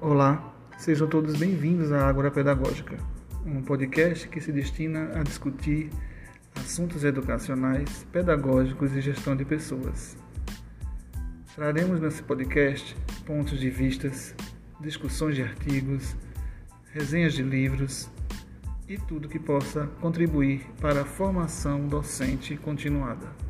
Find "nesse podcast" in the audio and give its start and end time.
12.00-12.96